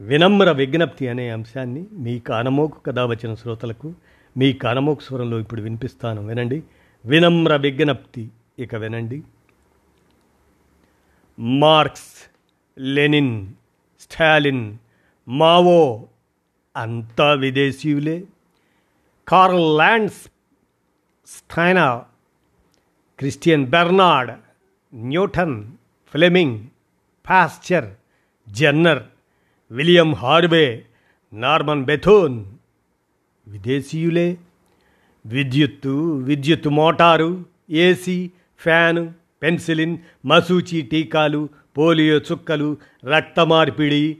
వినమ్ర 0.00 0.50
విజ్ఞప్తి 0.50 1.08
అనే 1.08 1.30
అంశాన్ని 1.30 1.86
మీ 1.92 2.18
కానమోకు 2.18 2.80
కథ 2.80 2.98
వచ్చిన 2.98 3.34
శ్రోతలకు 3.34 3.94
మీ 4.36 4.52
కానమోకు 4.52 5.00
స్వరంలో 5.00 5.40
ఇప్పుడు 5.40 5.62
వినిపిస్తాను. 5.62 6.26
వినండి. 6.26 6.62
వినమ్ర 7.06 7.56
విజ్ఞప్తి. 7.56 8.30
ఇక 8.58 8.74
వినండి. 8.74 9.22
మార్క్స్ 11.38 12.30
లెనిన్ 12.78 13.52
స్టాలిన్ 14.00 14.78
మావో 15.28 16.08
అంతా 16.76 17.32
విదేశీయులే. 17.32 18.24
Karl 19.28 19.76
Landsteiner 21.26 22.04
Christiaan 23.18 23.66
Barnard 23.66 24.32
Newton 24.94 25.72
Fleming 26.10 26.66
Pasteur 27.30 27.94
Jenner 28.48 29.02
William 29.70 30.14
Harvey 30.14 30.84
Norman 31.32 31.84
Bethune. 31.84 32.44
విదేశీయులే? 33.48 34.36
విద్యుత్తు 35.26 36.16
విద్యుత్ 36.18 36.68
మోటారు 36.68 37.44
ఏసీ 37.70 38.30
ఫ్యాను 38.58 39.14
పెన్సిలిన్ 39.42 39.98
మసూచి 40.26 40.82
టీకాలు 40.82 41.48
పోలియో 41.78 42.18
చుక్కలు 42.18 42.76
రక్త 43.04 43.40
మార్పిడి 43.40 44.16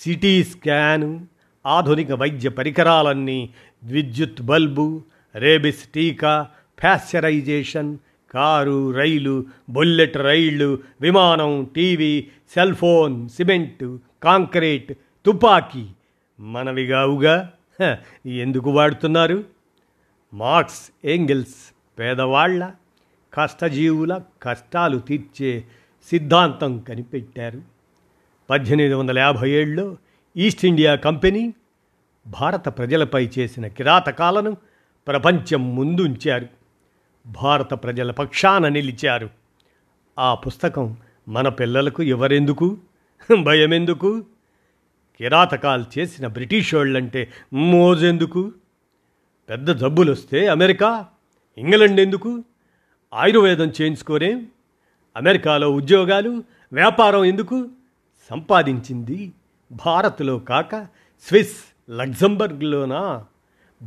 సిటీ 0.00 0.44
స్కాను 0.44 1.26
ఆధునిక 1.66 2.12
వైద్య 2.12 2.48
పరికరాలన్నీ 2.48 3.50
విద్యుత్ 3.82 4.42
బల్బు 4.42 5.02
రేబిస్ 5.34 5.88
టీకా 5.94 6.48
ఫ్యాస్చరైజేషన్ 6.80 7.98
కారు 8.30 8.90
రైలు 8.90 9.46
బుల్లెట్ 9.70 10.16
రైళ్ళు 10.16 10.78
విమానం 11.00 11.68
TV 11.76 12.26
cell 12.54 12.74
phone 12.74 13.28
cement 13.28 14.00
concrete 14.22 14.92
తుపాకీ. 15.26 15.86
మనవిగావుగా 16.40 17.52
ఎందుకు 18.26 18.70
వాడుతున్నారు? 18.70 19.44
మార్క్స్ 20.34 20.90
ఏంగిల్స్ 21.04 21.74
పేదవాళ్ళ 21.98 22.70
కష్టజీవుల 23.34 24.20
కష్టాలు 24.42 24.98
తీర్చే 24.98 25.64
సిద్ధాంతం 26.10 26.78
కనిపెట్టారు. 26.78 27.62
పద్దెనిమిది 28.50 28.94
వందల 28.94 29.18
యాభై 29.18 29.50
ఏడులో 29.50 29.96
ఈస్ట్ 30.36 30.64
ఇండియా 30.64 30.94
కంపెనీ 30.94 31.54
భారత 32.26 32.68
ప్రజలపై 32.68 33.30
చేసిన 33.38 33.66
కిరాతకాలను 33.66 34.56
ప్రపంచం 35.06 35.74
ముందుంచారు. 35.74 36.46
భారత 37.26 37.74
ప్రజల 37.74 38.10
పక్షాన 38.10 38.68
నిలిచారు. 38.68 39.30
ఆ 40.18 40.34
పుస్తకం 40.34 40.96
మన 41.28 41.48
పిల్లలకు 41.48 42.02
ఎవరెందుకు 42.02 42.78
భయమెందుకు? 43.44 44.24
కిరాతకాలు 45.18 45.84
చేసిన 45.98 46.26
బ్రిటిష్ 46.26 46.74
వాళ్ళంటే 46.74 47.28
మోజెందుకు? 47.52 48.52
పెద్ద 49.50 49.70
జబ్బులు 49.70 50.12
వస్తే 50.12 50.46
అమెరికా? 50.46 51.06
ఇంగ్లండ్ 51.58 52.00
ఎందుకు 52.00 52.44
ఆయుర్వేదం 53.14 53.68
చేయించుకోరే? 53.68 54.42
అమెరికాలో 55.16 55.70
ఉద్యోగాలు 55.70 56.42
వ్యాపారం 56.72 57.24
ఎందుకు? 57.24 57.68
సంపాదించింది 58.30 59.32
భారత్లో 59.86 60.38
కాక 60.38 60.76
స్విస్ 61.28 61.56
లగ్జంబర్గ్లోనా? 61.90 63.26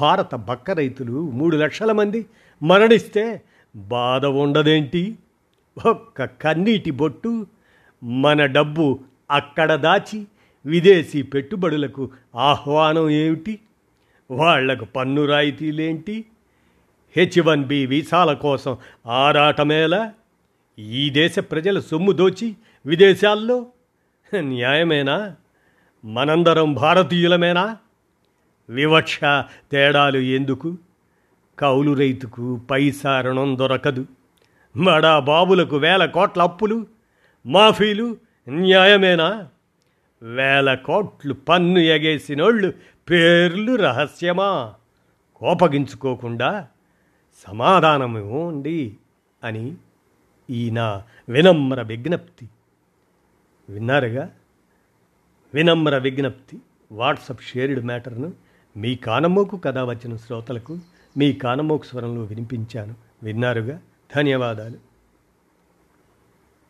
భారత 0.00 0.34
బక్క 0.34 0.70
రైతులు 0.70 1.30
మూడు 1.30 1.56
లక్షల 1.56 1.92
మంది 1.92 2.26
మరణిస్తే 2.62 3.42
బాధ 3.76 4.24
ఉండదేంటి? 4.24 5.18
ఒక్క 5.86 6.24
కన్నీటి 6.24 6.90
బొట్టు 6.90 7.46
మన 8.04 8.46
డబ్బు 8.46 8.98
అక్కడ 9.30 9.74
దాచి 9.74 10.26
విదేశీ 10.66 11.22
పెట్టుబడులకు 11.22 12.10
ఆహ్వానం 12.34 13.10
ఏమిటి? 13.10 13.58
వాళ్ళకు 14.30 14.84
పన్ను 14.84 15.24
రాయితీలేంటి? 15.24 16.24
హెచ్ 17.16 17.46
వన్ 17.46 17.64
బి 17.64 17.86
వీసాల 17.86 18.32
కోసం 18.32 18.76
ఆరాటమేలా? 19.06 20.12
ఈ 20.78 21.10
దేశ 21.10 21.38
ప్రజల 21.38 21.80
సొమ్ము 21.80 22.12
దోచి 22.12 22.56
విదేశాల్లో? 22.86 23.66
న్యాయమేనా? 24.36 25.36
మనందరం 26.04 26.74
భారతీయులమేనా? 26.74 27.76
వివక్ష 28.70 29.20
తేడాలు 29.72 30.18
ఎందుకు? 30.18 30.76
కౌలు 31.58 31.92
రైతుకు 31.92 32.60
పైసా 32.70 33.20
రుణం 33.20 33.58
దొరకదు. 33.58 34.06
మడా 34.76 35.18
బాబులకు 35.18 35.76
వేల 35.76 36.06
కోట్ల 36.06 36.42
అప్పులు 36.42 36.86
మాఫీలు 37.46 38.16
న్యాయమేనా? 38.48 39.48
వేల 40.22 40.74
కోట్లు 40.74 41.34
పన్ను 41.34 41.78
ఎగేసినోళ్ళు 41.78 42.72
పేర్లు 43.10 43.74
రహస్యమా? 43.74 44.74
కోపగించుకోకుండా 45.36 46.68
సమాధానమివ్వండి 47.48 48.96
అని 49.44 49.76
ఈ 50.50 50.70
నా 50.70 51.02
వినమ్ర 51.28 51.82
విజ్ఞప్తి. 51.82 52.48
విన్నారుగా? 53.68 54.30
వినమ్ర 55.54 55.98
విజ్ఞప్తి 55.98 56.58
వాట్సప్ 56.92 57.42
షేర్డ్ 57.42 57.84
మ్యాటర్ను 57.84 58.32
మీ 58.76 58.94
కానమోకు 58.94 59.56
కథ 59.56 59.78
వచ్చిన 59.78 60.16
శ్రోతలకు 60.16 60.78
మీ 61.16 61.32
కానమోకు 61.32 61.84
స్వరంలో 61.84 62.22
వినిపించాను. 62.22 62.94
విన్నారుగా? 63.22 63.80
ధన్యవాదాలు. 64.16 64.93